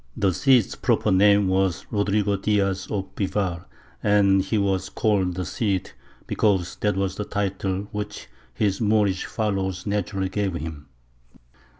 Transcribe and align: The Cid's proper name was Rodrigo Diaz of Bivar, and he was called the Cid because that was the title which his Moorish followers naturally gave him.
The 0.17 0.33
Cid's 0.33 0.73
proper 0.73 1.11
name 1.11 1.47
was 1.47 1.85
Rodrigo 1.91 2.35
Diaz 2.35 2.87
of 2.89 3.13
Bivar, 3.13 3.65
and 4.01 4.41
he 4.41 4.57
was 4.57 4.89
called 4.89 5.35
the 5.35 5.45
Cid 5.45 5.91
because 6.25 6.75
that 6.77 6.95
was 6.95 7.17
the 7.17 7.25
title 7.25 7.87
which 7.91 8.25
his 8.51 8.81
Moorish 8.81 9.25
followers 9.25 9.85
naturally 9.85 10.29
gave 10.29 10.55
him. 10.55 10.87